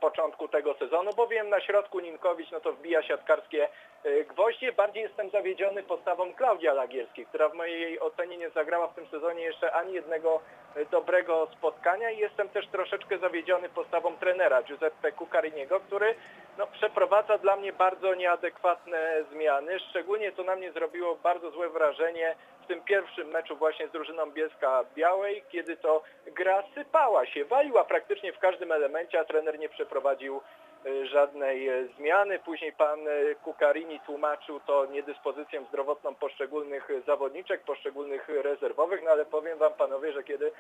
początku 0.00 0.49
tego 0.49 0.75
sezonu, 0.75 1.11
bowiem 1.16 1.49
na 1.49 1.61
środku 1.61 2.00
Ninkowicz 2.00 2.50
no 2.50 2.61
to 2.61 2.73
wbija 2.73 3.02
siatkarskie 3.02 3.68
e, 4.04 4.25
gwoździe. 4.25 4.73
Bardziej 4.73 5.02
jestem 5.02 5.30
zawiedziony 5.30 5.83
postawą 5.83 6.35
Klaudia 6.35 6.73
Lagierskiej, 6.73 7.26
która 7.26 7.49
w 7.49 7.54
mojej 7.54 8.00
ocenie 8.00 8.37
nie 8.37 8.50
zagrała 8.50 8.88
w 8.88 8.95
tym 8.95 9.06
sezonie 9.06 9.42
jeszcze 9.42 9.73
ani 9.73 9.92
jednego 9.92 10.40
e, 10.76 10.85
dobrego 10.85 11.49
spotkania 11.52 12.11
i 12.11 12.18
jestem 12.18 12.49
też 12.49 12.66
troszeczkę 12.68 13.18
zawiedziony 13.18 13.68
postawą 13.68 14.16
trenera 14.16 14.62
Giuseppe 14.62 15.12
Cucariniego, 15.12 15.80
który 15.80 16.14
no, 16.59 16.66
przeprowadza 16.66 17.38
dla 17.38 17.56
mnie 17.56 17.73
bardzo 17.73 18.14
nieadekwatne 18.14 19.25
zmiany. 19.33 19.80
Szczególnie 19.80 20.33
to 20.33 20.42
na 20.42 20.56
mnie 20.56 20.73
zrobiło 20.73 21.16
bardzo 21.16 21.50
złe 21.50 21.68
wrażenie 21.68 22.37
w 22.67 22.69
tym 22.69 22.83
pierwszym 22.83 23.29
meczu 23.29 23.57
właśnie 23.57 23.89
z 23.89 23.91
drużyną 23.91 24.31
Bielska 24.31 24.85
Białej, 24.95 25.45
kiedy 25.49 25.77
to 25.77 26.03
gra 26.27 26.63
sypała 26.75 27.27
się, 27.27 27.45
waliła 27.45 27.85
praktycznie 27.85 28.33
w 28.33 28.39
każdym 28.39 28.73
elemencie, 28.73 29.21
a 29.21 29.25
trener 29.25 29.59
nie 29.59 29.69
przeprowadził 29.69 30.41
e, 30.87 31.07
żadnej 31.07 31.69
e, 31.69 31.87
zmiany. 31.99 32.39
Później 32.39 32.73
pan 32.73 33.09
e, 33.09 33.35
Kukarini 33.35 34.01
tłumaczył 34.01 34.61
to 34.61 34.87
niedyspozycją 34.87 35.65
zdrowotną 35.65 36.15
poszczególnych 36.15 36.89
zawodniczek, 37.07 37.63
poszczególnych 37.63 38.29
rezerwowych, 38.29 39.01
no 39.05 39.11
ale 39.11 39.25
powiem 39.25 39.59
wam 39.59 39.73
panowie, 39.73 40.13
że 40.13 40.25
kiedy 40.25 40.53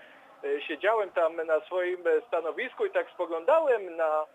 siedziałem 0.68 1.10
tam 1.10 1.36
na 1.46 1.60
swoim 1.60 2.04
stanowisku 2.28 2.86
i 2.86 2.90
tak 2.90 3.10
spoglądałem 3.10 3.96
na 3.96 4.26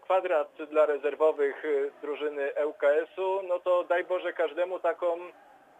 kwadrat 0.00 0.48
dla 0.70 0.86
rezerwowych 0.86 1.62
drużyny 2.02 2.52
ŁKS-u, 2.66 3.42
no 3.42 3.58
to 3.58 3.84
daj 3.84 4.04
Boże 4.04 4.32
każdemu 4.32 4.78
taką 4.78 5.18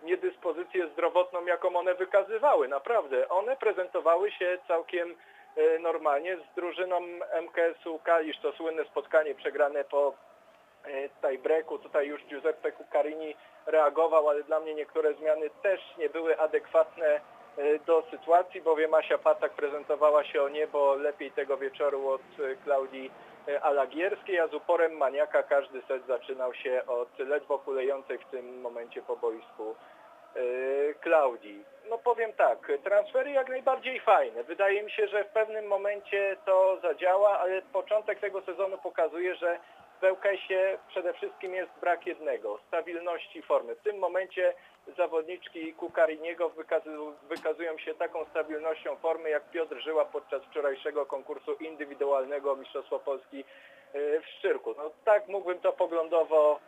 niedyspozycję 0.07 0.89
zdrowotną, 0.89 1.47
jaką 1.47 1.77
one 1.77 1.95
wykazywały. 1.95 2.69
Naprawdę. 2.69 3.29
One 3.29 3.57
prezentowały 3.57 4.31
się 4.31 4.59
całkiem 4.69 5.15
e, 5.57 5.79
normalnie 5.79 6.37
z 6.37 6.55
drużyną 6.57 7.01
MKS-u 7.43 7.99
Kalisz. 7.99 8.39
To 8.39 8.53
słynne 8.53 8.85
spotkanie 8.85 9.35
przegrane 9.35 9.85
po 9.85 10.15
e, 10.85 11.09
tiebreaku. 11.09 11.79
Tutaj 11.79 12.07
już 12.07 12.25
Giuseppe 12.25 12.73
Cucarini 12.73 13.37
reagował, 13.67 14.29
ale 14.29 14.43
dla 14.43 14.61
mnie 14.61 14.75
niektóre 14.75 15.15
zmiany 15.15 15.51
też 15.63 15.81
nie 15.99 16.09
były 16.09 16.39
adekwatne 16.39 17.07
e, 17.07 17.79
do 17.79 18.03
sytuacji, 18.11 18.63
bowiem 18.63 18.95
Asia 18.95 19.19
Patak 19.19 19.53
prezentowała 19.53 20.25
się 20.25 20.43
o 20.43 20.49
niebo 20.49 20.95
lepiej 20.95 21.31
tego 21.31 21.57
wieczoru 21.57 22.09
od 22.09 22.23
Klaudii 22.65 23.11
Alagierskiej, 23.63 24.41
a 24.41 24.49
z 24.49 24.55
uporem 24.55 24.97
maniaka 24.97 25.43
każdy 25.43 25.83
set 25.83 26.07
zaczynał 26.07 26.55
się 26.55 26.83
od 26.87 27.19
ledwo 27.19 27.59
kulejącej 27.59 28.19
w 28.19 28.25
tym 28.25 28.61
momencie 28.61 29.03
po 29.03 29.17
boisku 29.17 29.75
Klaudii. 31.00 31.64
No 31.90 31.99
powiem 31.99 32.33
tak, 32.33 32.73
transfery 32.85 33.31
jak 33.31 33.49
najbardziej 33.49 34.00
fajne. 34.00 34.45
Wydaje 34.45 34.83
mi 34.83 34.90
się, 34.90 35.09
że 35.09 35.25
w 35.25 35.28
pewnym 35.28 35.66
momencie 35.66 36.37
to 36.45 36.78
zadziała, 36.83 37.38
ale 37.38 37.62
początek 37.62 38.21
tego 38.21 38.43
sezonu 38.43 38.78
pokazuje, 38.78 39.35
że 39.35 39.59
w 40.00 40.05
ŁKS-ie 40.05 40.78
przede 40.88 41.12
wszystkim 41.12 41.55
jest 41.55 41.71
brak 41.81 42.07
jednego, 42.07 42.59
stabilności 42.69 43.43
formy. 43.43 43.75
W 43.75 43.83
tym 43.83 43.99
momencie 43.99 44.55
zawodniczki 44.97 45.73
Kukariniego 45.75 46.49
wykazu, 46.49 47.14
wykazują 47.28 47.78
się 47.78 47.95
taką 47.95 48.25
stabilnością 48.25 48.97
formy 48.97 49.31
jak 49.31 49.50
Piotr 49.50 49.76
Żyła 49.81 50.05
podczas 50.05 50.43
wczorajszego 50.43 51.07
konkursu 51.07 51.55
indywidualnego 51.55 52.57
Mistrzostwo 52.57 52.99
Polski 52.99 53.45
e, 53.93 54.21
w 54.21 54.26
Szczyrku. 54.26 54.75
No 54.78 54.90
tak 55.05 55.28
mógłbym 55.28 55.61
to 55.61 55.73
poglądowo 55.73 56.61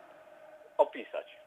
opisać. 0.77 1.38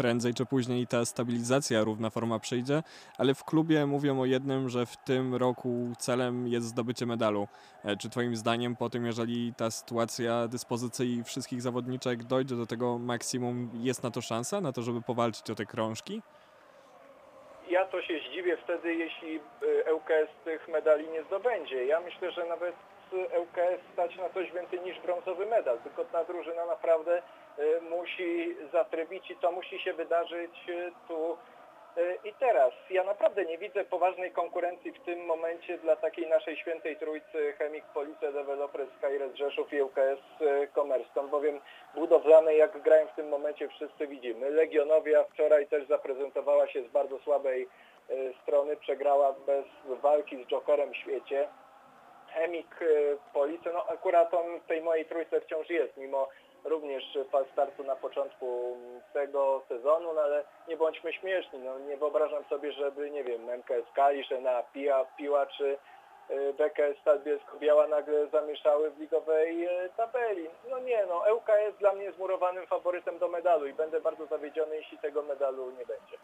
Prędzej 0.00 0.34
czy 0.34 0.46
później 0.46 0.86
ta 0.86 1.04
stabilizacja, 1.04 1.84
równa 1.84 2.10
forma 2.10 2.38
przyjdzie, 2.38 2.82
ale 3.18 3.34
w 3.34 3.44
klubie 3.44 3.86
mówią 3.86 4.20
o 4.20 4.24
jednym, 4.26 4.68
że 4.68 4.86
w 4.86 4.96
tym 4.96 5.34
roku 5.34 5.92
celem 5.98 6.48
jest 6.48 6.66
zdobycie 6.66 7.06
medalu. 7.06 7.48
E, 7.84 7.96
Czy 7.96 8.10
twoim 8.10 8.36
zdaniem 8.36 8.76
po 8.76 8.90
tym, 8.90 9.06
jeżeli 9.06 9.54
ta 9.54 9.70
sytuacja 9.70 10.48
dyspozycji 10.48 11.24
wszystkich 11.24 11.62
zawodniczek 11.62 12.24
dojdzie 12.24 12.56
do 12.56 12.66
tego 12.66 12.98
maksimum, 12.98 13.70
jest 13.74 14.02
na 14.02 14.10
to 14.10 14.20
szansa, 14.20 14.60
na 14.60 14.72
to, 14.72 14.82
żeby 14.82 15.02
powalczyć 15.02 15.50
o 15.50 15.54
te 15.54 15.66
krążki? 15.66 16.22
Ja 17.70 17.84
to 17.86 18.02
się 18.02 18.14
zdziwię 18.28 18.56
wtedy, 18.64 18.94
jeśli 18.94 19.36
y, 19.36 19.94
ŁKS 19.94 20.30
tych 20.44 20.68
medali 20.68 21.08
nie 21.08 21.22
zdobędzie. 21.24 21.86
Ja 21.86 22.00
myślę, 22.00 22.32
że 22.32 22.46
nawet 22.46 22.74
ŁKS 23.12 23.80
stać 23.92 24.16
na 24.16 24.28
coś 24.28 24.52
więcej 24.52 24.80
niż 24.80 25.00
brązowy 25.00 25.46
medal, 25.46 25.78
tylko 25.78 26.04
ta 26.04 26.24
drużyna 26.24 26.66
naprawdę 26.66 27.22
y, 27.58 27.80
musi 27.80 28.56
zatrybić 28.72 29.30
i 29.30 29.36
to 29.36 29.52
musi 29.52 29.80
się 29.80 29.92
wydarzyć 29.92 30.68
y, 30.68 30.92
tu 31.08 31.36
y, 31.98 32.18
i 32.24 32.34
teraz. 32.34 32.72
Ja 32.90 33.04
naprawdę 33.04 33.44
nie 33.44 33.58
widzę 33.58 33.84
poważnej 33.84 34.30
konkurencji 34.30 34.92
w 34.92 35.00
tym 35.00 35.26
momencie 35.26 35.78
dla 35.78 35.96
takiej 35.96 36.28
naszej 36.28 36.56
świętej 36.56 36.96
trójcy 36.96 37.52
Chemik, 37.58 37.84
Police, 37.84 38.32
Developers, 38.32 38.90
Skyres, 38.98 39.34
Rzeszów 39.34 39.72
i 39.72 39.82
ŁKS 39.82 40.40
y, 40.40 40.68
Commerzone, 40.74 41.28
bowiem 41.28 41.60
budowlane 41.94 42.54
jak 42.54 42.82
grają 42.82 43.06
w 43.06 43.14
tym 43.14 43.28
momencie 43.28 43.68
wszyscy 43.68 44.06
widzimy. 44.06 44.50
Legionowia 44.50 45.24
wczoraj 45.24 45.66
też 45.66 45.86
zaprezentowała 45.86 46.68
się 46.68 46.82
z 46.82 46.88
bardzo 46.88 47.18
słabej 47.18 47.68
strony, 48.42 48.76
przegrała 48.76 49.32
bez 49.32 49.64
walki 50.00 50.44
z 50.44 50.46
Jokerem 50.46 50.92
w 50.92 50.96
świecie. 50.96 51.48
Chemik, 52.34 52.82
y, 52.82 53.18
Police, 53.32 53.72
no 53.72 53.86
akurat 53.86 54.34
on 54.34 54.60
w 54.60 54.66
tej 54.66 54.82
mojej 54.82 55.06
trójce 55.06 55.40
wciąż 55.40 55.70
jest, 55.70 55.96
mimo 55.96 56.28
również 56.64 57.18
fal 57.30 57.44
startu 57.52 57.84
na 57.84 57.96
początku 57.96 58.76
tego 59.12 59.62
sezonu, 59.68 60.12
no 60.12 60.20
ale 60.20 60.44
nie 60.68 60.76
bądźmy 60.76 61.12
śmieszni, 61.12 61.58
no 61.58 61.78
nie 61.78 61.96
wyobrażam 61.96 62.44
sobie, 62.44 62.72
żeby, 62.72 63.10
nie 63.10 63.24
wiem, 63.24 63.50
MKS 63.50 63.92
Kalisz, 63.94 64.30
na 64.30 64.62
Pija, 64.62 65.04
Piła 65.16 65.46
czy 65.46 65.78
y, 66.30 66.52
BKS 66.52 66.96
Bielsko-Biała 67.24 67.86
nagle 67.86 68.26
zamieszały 68.26 68.90
w 68.90 68.98
ligowej 68.98 69.66
y, 69.66 69.90
tabeli. 69.96 70.48
No 70.70 70.78
nie, 70.78 71.06
no 71.06 71.34
ŁKS 71.34 71.78
dla 71.78 71.92
mnie 71.92 72.04
jest 72.04 72.18
murowanym 72.18 72.66
faworytem 72.66 73.18
do 73.18 73.28
medalu 73.28 73.66
i 73.66 73.72
będę 73.72 74.00
bardzo 74.00 74.26
zawiedziony, 74.26 74.76
jeśli 74.76 74.98
tego 74.98 75.22
medalu 75.22 75.70
nie 75.70 75.86
będzie. 75.86 76.16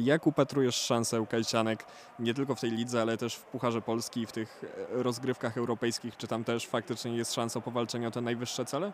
Jak 0.00 0.26
upatrujesz 0.26 0.74
szansę 0.74 1.26
Kajsianek 1.30 1.78
nie 2.18 2.34
tylko 2.34 2.54
w 2.54 2.60
tej 2.60 2.70
lidze, 2.70 3.02
ale 3.02 3.16
też 3.16 3.36
w 3.36 3.44
Pucharze 3.44 3.80
Polski 3.80 4.26
w 4.26 4.32
tych 4.32 4.62
e, 4.64 5.02
rozgrywkach 5.02 5.58
europejskich? 5.58 6.16
Czy 6.16 6.28
tam 6.28 6.44
też 6.44 6.66
faktycznie 6.66 7.16
jest 7.16 7.34
szansa 7.34 7.60
powalczenia 7.60 8.08
o 8.08 8.10
te 8.10 8.20
najwyższe 8.20 8.64
cele? 8.64 8.92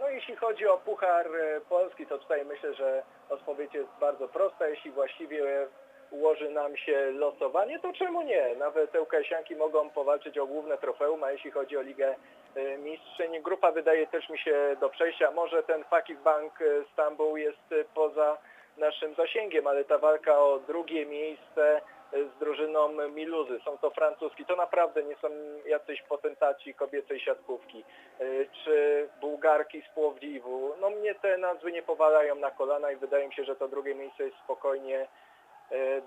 No 0.00 0.08
jeśli 0.08 0.36
chodzi 0.36 0.66
o 0.66 0.78
Puchar 0.78 1.26
e, 1.26 1.60
Polski, 1.60 2.06
to 2.06 2.18
tutaj 2.18 2.44
myślę, 2.44 2.74
że 2.74 3.02
odpowiedź 3.28 3.74
jest 3.74 3.90
bardzo 4.00 4.28
prosta. 4.28 4.68
Jeśli 4.68 4.90
właściwie 4.90 5.66
ułoży 6.10 6.50
nam 6.50 6.76
się 6.76 7.10
losowanie, 7.10 7.80
to 7.80 7.92
czemu 7.92 8.22
nie? 8.22 8.56
Nawet 8.56 8.94
ŁKS-ianki 8.94 9.56
mogą 9.56 9.90
powalczyć 9.90 10.38
o 10.38 10.46
główne 10.46 10.78
trofeum, 10.78 11.24
a 11.24 11.30
jeśli 11.30 11.50
chodzi 11.50 11.76
o 11.76 11.82
Ligę 11.82 12.14
e, 12.54 12.78
Mistrzyń, 12.78 13.42
grupa 13.42 13.72
wydaje 13.72 14.06
też 14.06 14.28
mi 14.28 14.38
się 14.38 14.76
do 14.80 14.88
przejścia. 14.90 15.30
Może 15.30 15.62
ten 15.62 15.84
Fakir 15.84 16.18
Bank 16.18 16.58
Stambuł 16.92 17.36
jest 17.36 17.74
poza 17.94 18.38
naszym 18.76 19.14
zasięgiem, 19.14 19.66
ale 19.66 19.84
ta 19.84 19.98
walka 19.98 20.38
o 20.38 20.58
drugie 20.58 21.06
miejsce 21.06 21.80
e, 22.12 22.24
z 22.24 22.38
drużyną 22.38 23.08
Miluzy, 23.08 23.60
są 23.64 23.78
to 23.78 23.90
francuski, 23.90 24.44
to 24.44 24.56
naprawdę 24.56 25.02
nie 25.02 25.16
są 25.16 25.28
jacyś 25.66 26.02
potentaci 26.02 26.74
kobiecej 26.74 27.20
siatkówki. 27.20 27.84
E, 28.20 28.24
czy 28.64 29.08
Bułgarki 29.20 29.82
z 29.82 29.94
Płowdiwu. 29.94 30.74
No 30.80 30.90
mnie 30.90 31.14
te 31.14 31.38
nazwy 31.38 31.72
nie 31.72 31.82
powalają 31.82 32.34
na 32.34 32.50
kolana 32.50 32.90
i 32.90 32.96
wydaje 32.96 33.28
mi 33.28 33.34
się, 33.34 33.44
że 33.44 33.56
to 33.56 33.68
drugie 33.68 33.94
miejsce 33.94 34.24
jest 34.24 34.36
spokojnie 34.44 35.06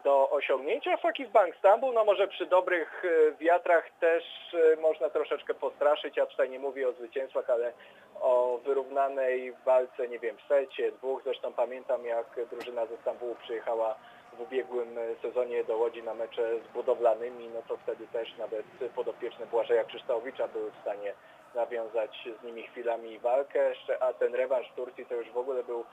do 0.04 0.30
osiągnięcia. 0.30 0.98
Fakir 0.98 1.30
Bank 1.30 1.56
Stambuł, 1.56 1.94
no 1.94 2.06
może 2.06 2.28
przy 2.28 2.46
dobrych 2.46 3.04
e, 3.06 3.32
wiatrach 3.32 3.90
też 4.00 4.24
e, 4.54 4.82
można 4.82 5.10
troszeczkę 5.10 5.54
postraszyć. 5.54 6.18
Ja 6.18 6.26
tutaj 6.26 6.50
nie 6.50 6.60
mówię 6.60 6.90
o 6.90 6.94
zwycięstwach, 6.94 7.50
ale 7.50 7.74
o 8.22 8.60
wyrównanej 8.66 9.54
walce, 9.66 10.08
nie 10.08 10.20
wiem, 10.20 10.38
w 10.38 10.48
secie, 10.48 10.92
dwóch. 10.92 11.22
Zresztą 11.24 11.54
pamiętam 11.54 12.06
jak 12.06 12.26
drużyna 12.52 12.86
ze 12.86 12.98
Stambułu 12.98 13.36
przyjechała 13.36 13.96
w 14.34 14.42
ubiegłym 14.42 14.98
e, 14.98 15.02
sezonie 15.22 15.64
do 15.64 15.78
Łodzi 15.78 16.04
na 16.04 16.14
mecze 16.14 16.60
z 16.60 16.74
budowlanymi, 16.74 17.50
no 17.54 17.62
to 17.68 17.78
wtedy 17.78 18.08
też 18.08 18.38
nawet 18.38 18.66
podopieczne 18.96 19.46
Błażeja 19.46 19.84
Krzyształowicza 19.84 20.48
były 20.48 20.72
w 20.72 20.82
stanie 20.82 21.14
nawiązać 21.56 22.28
z 22.42 22.44
nimi 22.44 22.64
chwilami 22.64 23.20
walkę, 23.20 23.72
a 24.00 24.14
ten 24.14 24.36
rewanż 24.36 24.72
w 24.72 24.76
Turcji 24.76 25.06
to 25.06 25.16
już 25.16 25.32
w 25.32 25.38
ogóle 25.38 25.64
był 25.64 25.86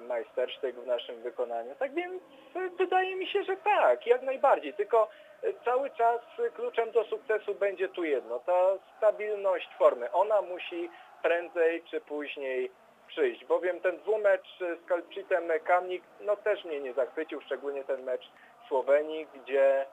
majstersztyk 0.00 0.76
w 0.76 0.86
naszym 0.86 1.22
wykonaniu. 1.22 1.74
Tak 1.78 1.94
więc 1.94 2.22
y, 2.56 2.70
wydaje 2.78 3.16
mi 3.16 3.26
się, 3.26 3.44
że 3.44 3.56
tak, 3.56 4.06
jak 4.06 4.22
najbardziej. 4.22 4.74
Tylko 4.74 5.08
y, 5.44 5.54
cały 5.64 5.90
czas 5.90 6.20
kluczem 6.54 6.90
do 6.90 7.04
sukcesu 7.04 7.54
będzie 7.54 7.88
tu 7.88 8.04
jedno, 8.04 8.38
ta 8.38 8.78
stabilność 8.96 9.68
formy. 9.78 10.12
Ona 10.12 10.42
musi 10.42 10.90
prędzej 11.22 11.82
czy 11.82 12.00
później 12.00 12.70
przyjść, 13.08 13.44
bowiem 13.44 13.80
ten 13.80 13.96
dwumecz 13.96 14.58
z 14.58 14.86
Kalczytem 14.86 15.44
Kamnik 15.64 16.02
no 16.20 16.36
też 16.36 16.64
mnie 16.64 16.80
nie 16.80 16.92
zachwycił, 16.92 17.40
szczególnie 17.40 17.84
ten 17.84 18.02
mecz 18.02 18.30
Słowenii, 18.68 19.26
gdzie 19.34 19.86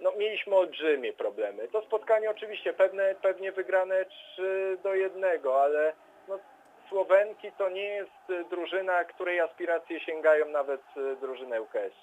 no, 0.00 0.12
mieliśmy 0.16 0.56
olbrzymie 0.56 1.12
problemy. 1.12 1.68
To 1.68 1.82
spotkanie 1.82 2.30
oczywiście 2.30 2.72
pewne, 2.72 3.14
pewnie 3.22 3.52
wygrane 3.52 4.04
3 4.04 4.78
do 4.82 4.94
1, 4.94 5.24
ale 5.54 5.92
Słowenki 6.92 7.52
to 7.58 7.68
nie 7.68 7.84
jest 7.84 8.30
y, 8.30 8.44
drużyna, 8.50 9.04
której 9.04 9.40
aspiracje 9.40 10.00
sięgają 10.00 10.48
nawet 10.48 10.80
y, 10.96 11.16
drużyny 11.16 11.62
UKS. 11.62 11.94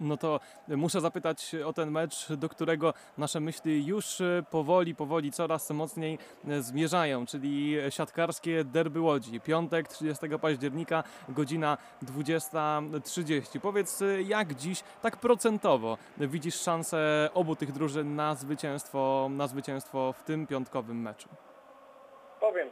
No 0.00 0.16
to 0.16 0.40
muszę 0.68 1.00
zapytać 1.00 1.54
o 1.66 1.72
ten 1.72 1.90
mecz, 1.90 2.32
do 2.32 2.48
którego 2.48 2.94
nasze 3.18 3.40
myśli 3.40 3.86
już 3.86 4.20
e, 4.20 4.42
powoli, 4.50 4.94
powoli 4.94 5.32
coraz 5.32 5.70
mocniej 5.70 6.18
zmierzają, 6.44 7.26
czyli 7.26 7.76
siatkarskie 7.90 8.64
derby 8.64 9.00
Łodzi. 9.00 9.40
Piątek 9.40 9.88
30 9.88 10.26
października, 10.40 11.04
godzina 11.28 11.78
20.30. 12.02 13.60
Powiedz, 13.60 14.02
jak 14.24 14.54
dziś, 14.54 14.82
tak 15.02 15.16
procentowo, 15.16 15.98
widzisz 16.18 16.60
szansę 16.60 17.28
obu 17.34 17.56
tych 17.56 17.72
drużyn 17.72 18.16
na 18.16 18.34
zwycięstwo, 18.34 19.28
na 19.30 19.46
zwycięstwo 19.46 20.12
w 20.12 20.22
tym 20.22 20.46
piątkowym 20.46 21.02
meczu? 21.02 21.28
Powiem 22.40 22.69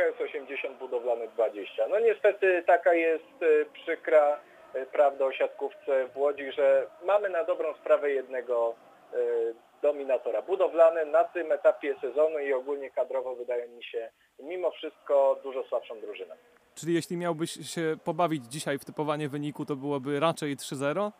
ŁKS 0.00 0.20
80, 0.20 0.78
budowlany 0.78 1.28
20. 1.28 1.88
No 1.88 2.00
niestety 2.00 2.62
taka 2.66 2.94
jest 2.94 3.42
y, 3.42 3.66
przykra 3.72 4.40
y, 4.76 4.86
prawda 4.86 5.24
o 5.24 5.32
siatkówce 5.32 6.08
w 6.08 6.16
Łodzi, 6.16 6.52
że 6.52 6.86
mamy 7.04 7.28
na 7.28 7.44
dobrą 7.44 7.74
sprawę 7.74 8.10
jednego 8.10 8.74
y, 9.14 9.54
dominatora. 9.82 10.42
Budowlany 10.42 11.06
na 11.06 11.24
tym 11.24 11.52
etapie 11.52 11.94
sezonu 12.00 12.38
i 12.38 12.52
ogólnie 12.52 12.90
kadrowo 12.90 13.34
wydaje 13.34 13.68
mi 13.68 13.84
się 13.84 14.10
mimo 14.38 14.70
wszystko 14.70 15.40
dużo 15.42 15.64
słabszą 15.68 16.00
drużyną. 16.00 16.34
Czyli 16.74 16.94
jeśli 16.94 17.16
miałbyś 17.16 17.74
się 17.74 17.96
pobawić 18.04 18.44
dzisiaj 18.44 18.78
w 18.78 18.84
typowanie 18.84 19.28
wyniku, 19.28 19.66
to 19.66 19.76
byłoby 19.76 20.20
raczej 20.20 20.56
3-0? 20.56 21.10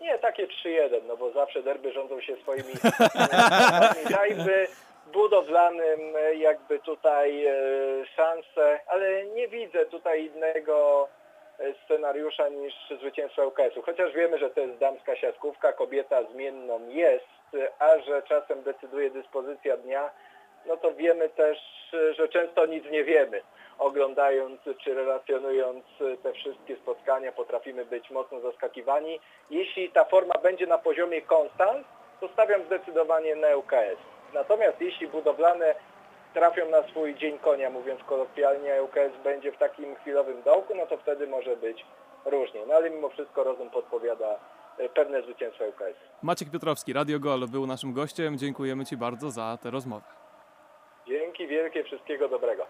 Nie, 0.00 0.18
takie 0.18 0.46
3-1, 0.46 1.00
no 1.06 1.16
bo 1.16 1.32
zawsze 1.32 1.62
derby 1.62 1.92
rządzą 1.92 2.20
się 2.20 2.36
swoimi 2.36 2.72
e, 4.06 4.10
dajmy 4.10 4.66
budowlanym 5.12 6.16
e, 6.16 6.34
jakby 6.34 6.78
tutaj 6.78 7.46
e, 7.46 7.52
szanse, 8.16 8.80
ale 8.86 9.24
nie 9.24 9.48
widzę 9.48 9.86
tutaj 9.86 10.24
innego 10.24 11.08
e, 11.58 11.74
scenariusza 11.84 12.48
niż 12.48 12.74
zwycięstwo 13.00 13.46
UKS-u. 13.46 13.82
Chociaż 13.82 14.12
wiemy, 14.12 14.38
że 14.38 14.50
to 14.50 14.60
jest 14.60 14.78
damska 14.78 15.16
siatkówka, 15.16 15.72
kobieta 15.72 16.22
zmienną 16.22 16.88
jest, 16.88 17.26
a 17.78 17.98
że 17.98 18.22
czasem 18.22 18.62
decyduje 18.62 19.10
dyspozycja 19.10 19.76
dnia, 19.76 20.10
no 20.66 20.76
to 20.76 20.94
wiemy 20.94 21.28
też, 21.28 21.58
że 22.16 22.28
często 22.28 22.66
nic 22.66 22.84
nie 22.90 23.04
wiemy. 23.04 23.42
Oglądając 23.78 24.60
czy 24.84 24.94
relacjonując 24.94 25.84
te 26.22 26.32
wszystkie 26.32 26.76
spotkania 26.76 27.32
potrafimy 27.32 27.84
być 27.84 28.10
mocno 28.10 28.40
zaskakiwani. 28.40 29.20
Jeśli 29.50 29.90
ta 29.90 30.04
forma 30.04 30.34
będzie 30.42 30.66
na 30.66 30.78
poziomie 30.78 31.22
konstans, 31.22 31.86
to 32.20 32.28
stawiam 32.28 32.64
zdecydowanie 32.64 33.36
na 33.36 33.56
UKS. 33.56 34.17
Natomiast 34.34 34.80
jeśli 34.80 35.08
budowlane 35.08 35.74
trafią 36.34 36.70
na 36.70 36.82
swój 36.82 37.14
dzień 37.14 37.38
konia, 37.38 37.70
mówiąc 37.70 38.00
kolokwialnie, 38.04 38.78
a 38.78 38.82
UKS 38.82 39.22
będzie 39.24 39.52
w 39.52 39.58
takim 39.58 39.96
chwilowym 39.96 40.42
dołku, 40.42 40.74
no 40.76 40.86
to 40.86 40.96
wtedy 40.96 41.26
może 41.26 41.56
być 41.56 41.84
różnie. 42.24 42.60
No 42.66 42.74
ale 42.74 42.90
mimo 42.90 43.08
wszystko 43.08 43.44
rozum 43.44 43.70
podpowiada 43.70 44.38
e, 44.78 44.88
pewne 44.88 45.22
zwycięstwo 45.22 45.64
UKS. 45.64 45.96
Maciek 46.22 46.50
Piotrowski, 46.50 46.92
Radio 46.92 47.18
Gol 47.20 47.48
był 47.48 47.66
naszym 47.66 47.92
gościem. 47.92 48.38
Dziękujemy 48.38 48.84
Ci 48.84 48.96
bardzo 48.96 49.30
za 49.30 49.58
tę 49.62 49.70
rozmowę. 49.70 50.06
Dzięki 51.06 51.46
wielkie, 51.46 51.84
wszystkiego 51.84 52.28
dobrego. 52.28 52.66